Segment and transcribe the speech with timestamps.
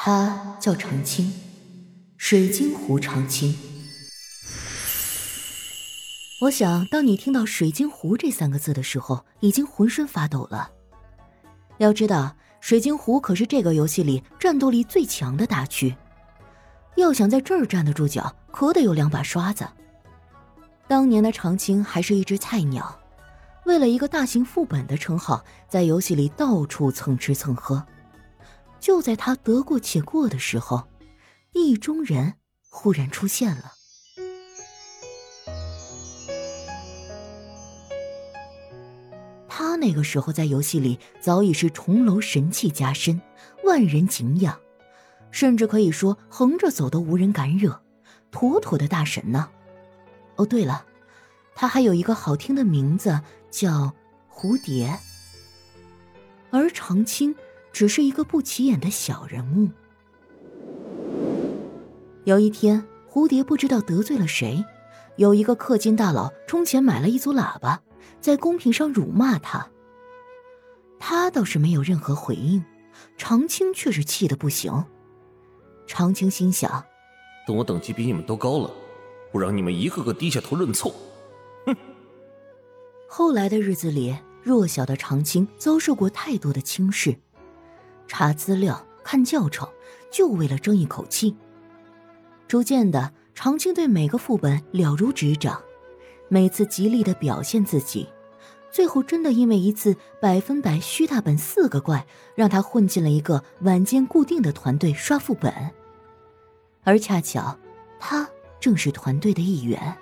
[0.00, 1.32] 他叫长青，
[2.16, 3.58] 水晶湖长青。
[6.42, 10.70] 我想，当你听到“水晶湖”这三个字的时候，已经浑身发抖了。
[11.78, 15.92] 要知道，水晶湖可是这个游戏里战斗力最强的大区，
[16.94, 19.66] 要想在这儿站得住脚，可得有两把刷子。
[20.86, 22.96] 当年的长青还是一只菜鸟，
[23.64, 27.84] 为了一个大型副本的称号，在游戏里到处蹭吃蹭喝。
[28.80, 30.88] 就在他得过且过的时候，
[31.52, 32.34] 意中人
[32.70, 33.72] 忽然出现了。
[39.48, 43.20] 他那个时候在游戏里早已是重楼神器加身，
[43.64, 44.58] 万人敬仰，
[45.32, 47.80] 甚至可以说横着走都无人敢惹，
[48.30, 49.50] 妥妥的大神呢。
[50.36, 50.86] 哦，对了，
[51.56, 53.92] 他还有一个好听的名字叫
[54.32, 54.96] 蝴蝶，
[56.50, 57.34] 而长青。
[57.72, 59.68] 只是一个不起眼的小人物。
[62.24, 64.64] 有一天，蝴蝶不知道得罪了谁，
[65.16, 67.80] 有一个氪金大佬充钱买了一组喇叭，
[68.20, 69.68] 在公屏上辱骂他。
[70.98, 72.62] 他倒是没有任何回应，
[73.16, 74.84] 长青却是气得不行。
[75.86, 76.84] 长青心想：
[77.46, 78.70] 等我等级比你们都高了，
[79.32, 80.94] 我让你们一个个低下头认错。
[81.64, 81.74] 哼！
[83.08, 87.16] 后来的日子里，弱小的长青遭受过太多的轻视。
[88.08, 89.68] 查资料、看教程，
[90.10, 91.36] 就为了争一口气。
[92.48, 95.62] 逐渐的，长青对每个副本了如指掌，
[96.28, 98.08] 每次极力的表现自己，
[98.72, 105.52] 最后真的因为一次百分百虚大本四个怪，让他混进了一个晚间固定的团队刷副本，
[106.84, 107.56] 而恰巧，
[108.00, 109.94] 他正是团队的一员。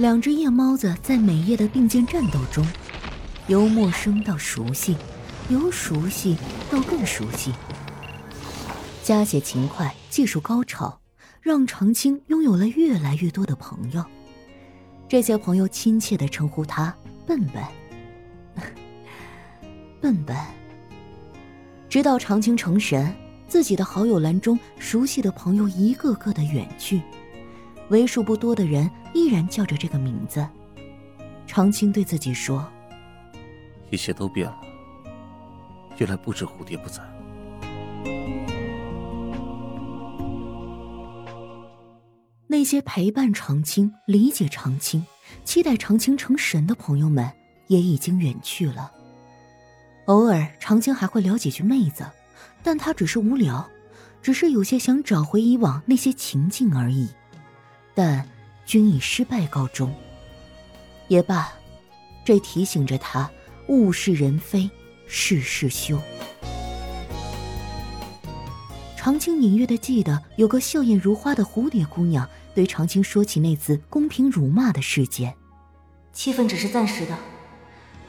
[0.00, 2.66] 两只夜猫子在每夜的并肩战斗中，
[3.48, 4.96] 由陌生到熟悉，
[5.50, 6.38] 由熟悉
[6.70, 7.52] 到更熟悉。
[9.02, 10.98] 加血勤快，技术高超，
[11.42, 14.02] 让长青拥有了越来越多的朋友。
[15.06, 16.96] 这些朋友亲切的称呼他
[17.28, 17.62] “笨笨”，
[20.00, 20.34] 笨笨。
[21.90, 23.14] 直到长青成神，
[23.46, 27.02] 自己的好友栏中熟悉的朋友一个个的远去。
[27.90, 30.46] 为数不多的人依然叫着这个名字。
[31.46, 32.66] 长青对自己说
[33.90, 34.60] ：“一切都变了，
[35.98, 37.12] 原来不止蝴蝶不在了。”
[42.46, 45.04] 那些陪伴长青、理解长青、
[45.44, 47.30] 期待长青成神的朋友们
[47.68, 48.92] 也已经远去了。
[50.06, 52.04] 偶尔，长青还会聊几句妹子，
[52.62, 53.68] 但他只是无聊，
[54.20, 57.08] 只是有些想找回以往那些情境而已。
[57.94, 58.26] 但
[58.64, 59.92] 均以失败告终。
[61.08, 61.52] 也罢，
[62.24, 63.30] 这提醒着他
[63.68, 64.70] 物是人非，
[65.06, 65.98] 事事休。
[68.96, 75.34] 长青隐约的记得，有个笑靥如花的蝴蝶姑娘对长青说起那次公平辱骂的事件。
[76.12, 77.16] 气氛只是暂时的，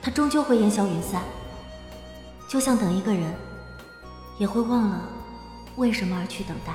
[0.00, 1.22] 它终究会烟消云散。
[2.48, 3.34] 就像等一个人，
[4.38, 5.08] 也会忘了
[5.74, 6.72] 为什么而去等待。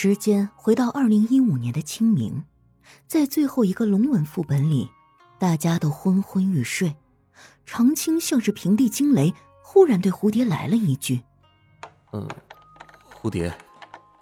[0.00, 2.44] 时间回到二零一五年的清明，
[3.08, 4.88] 在最后一个龙纹副本里，
[5.40, 6.94] 大家都昏昏欲睡。
[7.66, 11.20] 长青像是平地惊雷，忽然对蝴蝶来了一句
[12.14, 12.28] ：“嗯，
[13.12, 13.52] 蝴蝶，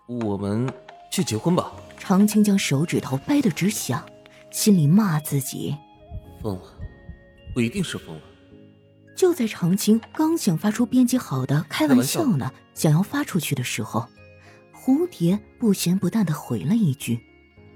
[0.06, 0.66] 我们
[1.12, 1.70] 去结婚吧。”
[2.00, 4.02] 长青将手指头掰得直响，
[4.50, 5.76] 心里骂自己
[6.40, 6.72] ：“疯了，
[7.54, 8.22] 我一定是疯了。”
[9.14, 14.08] 就在长青刚想发出编辑好的开玩笑呢，想要发出去的时候。
[14.86, 17.18] 蝴蝶不咸不淡的回了一句：“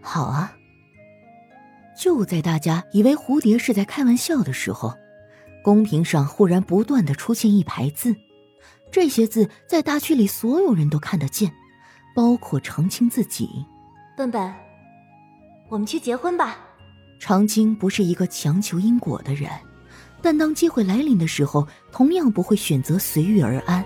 [0.00, 0.56] 好啊。”
[1.98, 4.94] 就在大家以为蝴蝶是在开玩笑的时候，
[5.64, 8.14] 公屏上忽然不断的出现一排字，
[8.92, 11.52] 这些字在大区里所有人都看得见，
[12.14, 13.66] 包括长青自己。
[14.16, 14.54] 笨笨，
[15.68, 16.58] 我们去结婚吧。
[17.18, 19.50] 长青不是一个强求因果的人，
[20.22, 23.84] 但当机会来临的时候，同样不会选择随遇而安。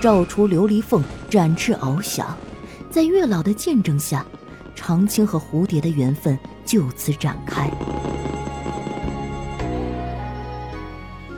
[0.00, 2.36] 照出琉璃凤，展翅翱翔，
[2.90, 4.24] 在月老的见证下，
[4.74, 7.70] 长青和蝴蝶的缘分就此展开。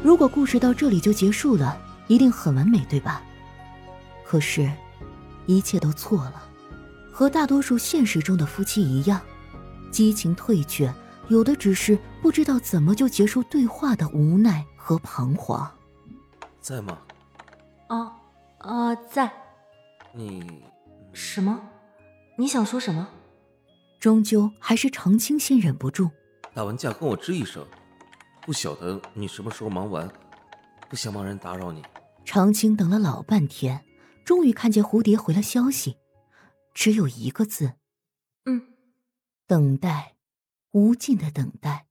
[0.02, 1.78] 如果故事到这里就结束了，
[2.08, 3.22] 一定很完美，对吧？
[4.24, 4.70] 可是，
[5.46, 6.42] 一切都错了。
[7.12, 9.20] 和大多数现实中的夫妻一样，
[9.90, 10.92] 激情退却，
[11.28, 15.68] 有的只是不知道怎么就结束对话的无奈和彷徨。
[16.60, 16.98] 在吗？
[17.88, 18.12] 哦，
[18.60, 19.30] 呃，在。
[20.12, 20.64] 你
[21.12, 21.60] 什么？
[22.36, 23.08] 你想说什么？
[24.00, 26.10] 终究还是常青先忍不住。
[26.54, 27.66] 打完架跟我吱一声，
[28.42, 30.10] 不晓得你什么时候忙完，
[30.88, 31.84] 不想贸然打扰你。
[32.24, 33.84] 常青等了老半天，
[34.24, 35.96] 终于看见蝴蝶回了消息。
[36.74, 37.74] 只有一个字，
[38.44, 38.74] 嗯，
[39.46, 40.16] 等待，
[40.72, 41.86] 无尽的等待。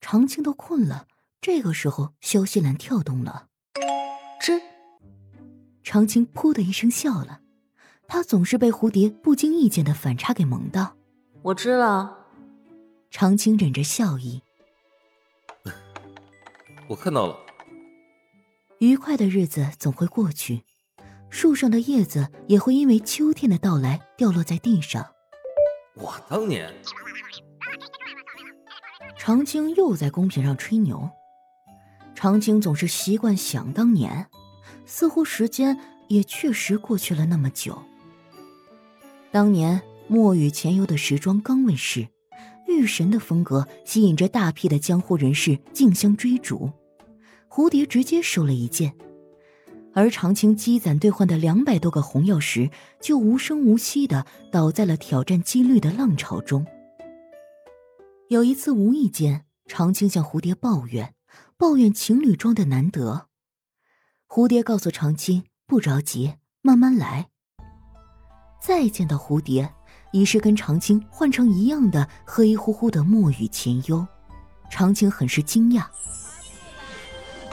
[0.00, 1.06] 长青都困了，
[1.40, 3.48] 这个时候消息栏跳动了。
[5.82, 7.40] 知，长青噗的一声笑了，
[8.06, 10.96] 他总是被蝴蝶不经意间的反差给萌到。
[11.42, 12.18] 我知道。
[13.10, 14.42] 长青忍着笑意，
[16.88, 17.36] 我看到了。
[18.78, 20.64] 愉快的日子总会过去。
[21.28, 25.06] 树上的叶子也会因为秋天的到来掉落在地上。
[25.94, 26.70] 我当年，
[29.16, 31.08] 长青又在公屏上吹牛。
[32.14, 34.26] 长青总是习惯想当年，
[34.94, 35.78] 似乎时间
[36.08, 37.82] 也确实过去了那么久。
[39.30, 42.06] 当年墨雨前游的时装刚问世，
[42.68, 46.70] 玉神的风格吸引着大批的江湖人士竞相追逐，
[47.48, 48.92] 蝴蝶直接收了一件。
[49.94, 52.68] 而长青积攒兑换的两百多个红曜石，
[53.00, 56.66] 就无声无息的倒在了挑战几率的浪潮中。
[58.28, 61.14] 有一次无意间，长青向蝴蝶抱怨，
[61.56, 63.28] 抱怨情侣装的难得。
[64.34, 66.32] 蝴蝶告诉长青不着急，
[66.62, 67.28] 慢慢来。
[68.62, 69.70] 再见到蝴蝶，
[70.10, 74.06] 已是跟长青换成一样的黑乎乎的墨雨前幽。
[74.70, 75.84] 长青很是惊讶：“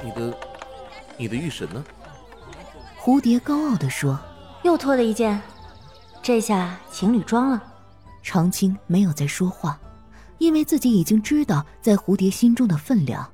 [0.02, 0.34] 你的，
[1.18, 1.84] 你的玉神呢？”
[2.98, 4.18] 蝴蝶高傲地说
[4.64, 5.42] ：“又脱了一件，
[6.24, 7.62] 这下情侣装了。”
[8.24, 9.78] 长青没有再说话，
[10.38, 13.30] 因为自己已经知道在蝴蝶心中的分量。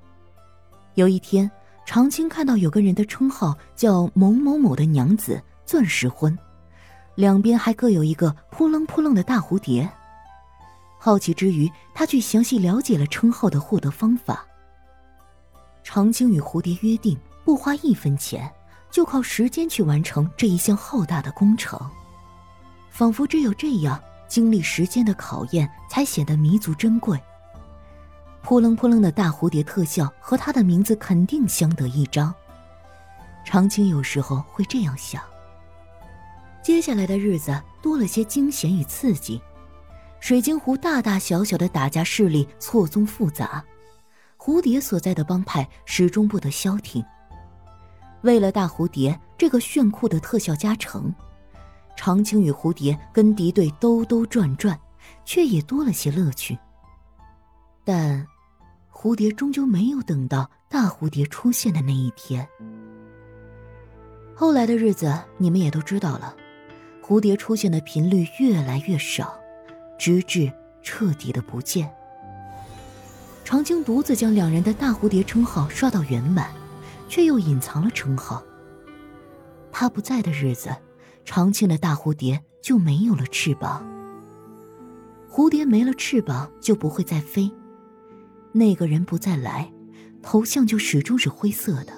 [0.95, 1.51] 有一天，
[1.85, 6.37] 长青看到有个人的称号叫某某某的娘子钻石婚，
[7.15, 9.89] 两边还各有一个扑棱扑棱的大蝴蝶。
[10.99, 14.45] 好奇之余，他去详细了解了称号的获得方法。
[15.83, 18.51] 长青与蝴蝶约定，不花一分钱。
[18.91, 21.77] 就靠时间去完成这一项浩大的工程，
[22.89, 27.21] 仿佛只有这样经历时间的考验，才显得弥足珍贵。
[28.45, 32.31] 扑棱扑棱的大蝴蝶特效和他的名字肯定相得益彰。
[33.43, 35.19] 长青有时候会这样想。
[36.61, 39.41] 接下来的日子多了些惊险与刺激，
[40.19, 43.65] 水晶湖大大小小的打架势力错综复杂，
[44.37, 47.03] 蝴蝶所在的帮派始终不得消停。
[48.21, 51.11] 为了大蝴蝶这个炫酷的特效加成，
[51.97, 54.79] 长青与蝴蝶跟敌对兜兜转转，
[55.23, 56.55] 却也多了些乐趣。
[57.83, 58.25] 但，
[58.95, 62.47] 蝴蝶终究没有等到大蝴蝶出现的那一天。
[64.33, 66.33] 后来的日子，你们也都知道了，
[67.03, 69.37] 蝴蝶出现的频率越来越少，
[69.99, 70.51] 直至
[70.81, 71.93] 彻底的不见。
[73.43, 76.49] 长青独自将两人的大蝴蝶称号刷到圆满。
[77.07, 78.43] 却又隐藏了称号。
[79.71, 80.75] 他不在的日子，
[81.23, 83.85] 长青的大蝴蝶就没有了翅膀。
[85.29, 87.51] 蝴蝶没了翅膀就不会再飞，
[88.57, 89.69] 那个人不再来，
[90.23, 91.93] 头像就始终是灰色的。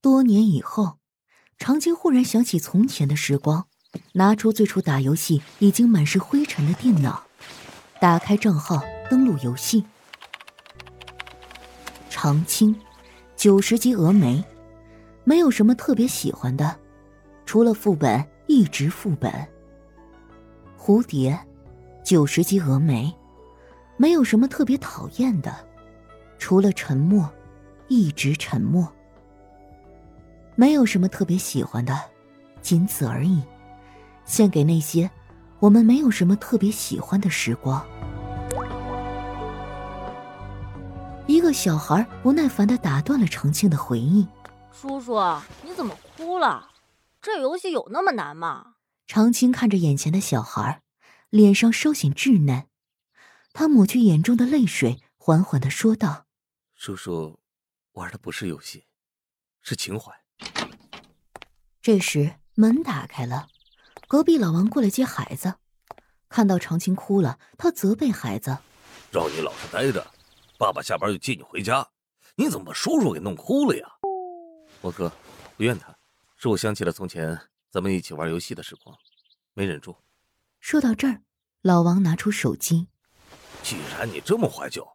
[0.00, 0.98] 多年以后，
[1.58, 3.66] 长青忽然想起从前的时光，
[4.12, 7.24] 拿出最初打游戏已经满是灰尘的电脑，
[8.00, 8.80] 打开账号。
[9.10, 9.82] 登录游戏，
[12.10, 12.78] 长青，
[13.34, 14.44] 九十级峨眉，
[15.24, 16.78] 没有什么特别喜欢的，
[17.46, 19.32] 除了副本一直副本。
[20.78, 21.38] 蝴蝶，
[22.04, 23.12] 九十级峨眉，
[23.96, 25.54] 没有什么特别讨厌的，
[26.38, 27.28] 除了沉默，
[27.88, 28.90] 一直沉默。
[30.54, 31.94] 没有什么特别喜欢的，
[32.62, 33.42] 仅此而已。
[34.24, 35.10] 献给那些
[35.58, 37.84] 我们没有什么特别喜欢的时光。
[41.26, 44.26] 一个小孩不耐烦的打断了长庆的回忆
[44.72, 45.18] ：“叔叔，
[45.62, 46.68] 你怎么哭了？
[47.20, 48.74] 这游戏有那么难吗？”
[49.08, 50.82] 长青看着眼前的小孩，
[51.30, 52.66] 脸上稍显稚嫩，
[53.54, 56.26] 他抹去眼中的泪水，缓缓的说道
[56.76, 57.40] ：“叔叔，
[57.92, 58.84] 玩的不是游戏，
[59.62, 60.12] 是情怀。”
[61.80, 63.48] 这时门打开了，
[64.06, 65.54] 隔壁老王过来接孩子，
[66.28, 68.58] 看到长青哭了，他责备孩子
[69.10, 70.06] ：“让你老实待着，
[70.58, 71.88] 爸爸下班就接你回家，
[72.36, 73.88] 你怎么把叔叔给弄哭了呀？”
[74.82, 75.10] 我哥，
[75.56, 75.96] 不怨他，
[76.36, 78.96] 是我想起了从前咱们一起玩游戏的时光，
[79.52, 79.94] 没忍住。
[80.58, 81.20] 说到这儿，
[81.60, 82.88] 老王拿出手机。
[83.62, 84.86] 既然你这么怀旧，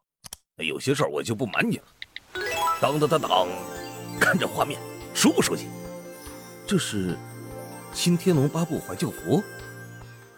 [0.55, 1.85] 那有些事儿我就不瞒你了。
[2.81, 3.47] 当当当当，
[4.19, 4.81] 看这画面，
[5.13, 5.67] 熟不熟悉？
[6.65, 7.15] 这是
[7.93, 9.43] 新天龙八部怀旧服，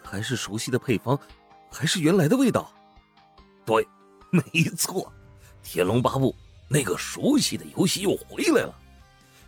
[0.03, 1.17] 还是熟悉的配方，
[1.71, 2.69] 还是原来的味道？
[3.65, 3.87] 对，
[4.29, 4.41] 没
[4.75, 5.11] 错，
[5.63, 6.35] 天龙八部
[6.67, 8.75] 那个熟悉的游戏又回来了。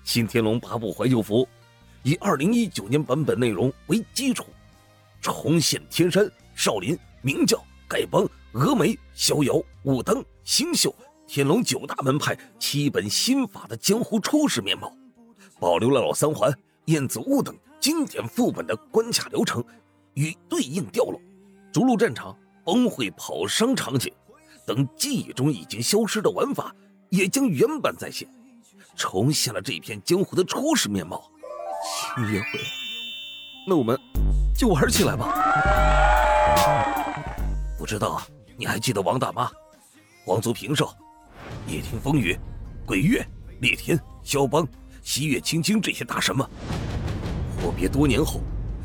[0.05, 1.47] 新天龙八部怀旧服，
[2.03, 4.45] 以二零一九年版本内容为基础，
[5.21, 10.95] 重现天山、少林、明教、丐帮、峨眉、逍遥、武当、星宿、
[11.27, 14.95] 天龙九大门派七本心法的江湖初始面貌，
[15.59, 16.51] 保留了老三环。
[16.85, 19.61] 燕子坞等经典副本的关卡流程
[20.13, 21.19] 与对应掉落，
[21.73, 24.09] 逐鹿战场、崩会跑商场景
[24.65, 26.73] 等记忆中已经消失的玩法
[27.09, 28.25] 也将原版再现，
[28.95, 31.29] 重现了这片江湖的初始面貌。
[31.83, 32.59] 新约会，
[33.67, 33.99] 那我们
[34.57, 35.33] 就玩起来吧。
[37.77, 38.21] 不知道
[38.57, 39.49] 你还记得王大妈、
[40.25, 40.91] 皇族平寿、
[41.67, 42.37] 夜听风雨、
[42.85, 43.25] 鬼月、
[43.61, 44.67] 烈天、肖邦？
[45.03, 46.49] 西月青青这些大神吗，
[47.61, 48.41] 阔别多年后，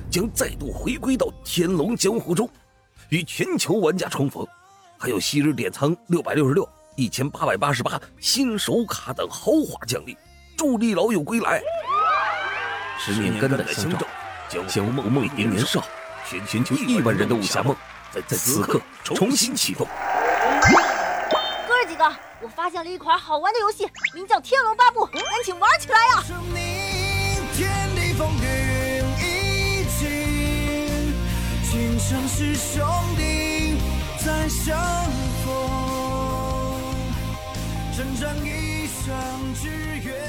[0.09, 2.49] 将再度回归到天龙江湖中，
[3.09, 4.47] 与全球玩家重逢。
[4.97, 10.17] 还有昔日典藏六百六十六、一千八百八十八新手卡等豪华奖励，
[10.57, 11.61] 助力老友归来。
[13.05, 14.07] 十年肝胆相照，
[14.69, 15.85] 将梦梦一年少，
[16.47, 17.75] 全球亿万人的武侠梦，
[18.13, 19.85] 在在此刻重新启动。
[21.67, 22.05] 哥儿几个，
[22.41, 26.23] 我发现了一款好玩的游戏，名叫《天龙八部》，赶紧玩起来呀！
[27.57, 31.13] 天地风云一起，
[31.73, 33.79] 今生是兄弟
[34.25, 34.79] 再相
[35.45, 35.51] 逢，
[37.97, 39.13] 征战一生
[39.61, 39.69] 只
[40.05, 40.22] 愿。